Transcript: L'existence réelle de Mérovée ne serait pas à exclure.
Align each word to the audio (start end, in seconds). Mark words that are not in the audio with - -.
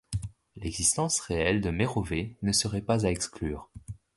L'existence 0.55 1.19
réelle 1.19 1.61
de 1.61 1.69
Mérovée 1.69 2.35
ne 2.41 2.51
serait 2.53 2.81
pas 2.81 3.05
à 3.05 3.09
exclure. 3.11 3.69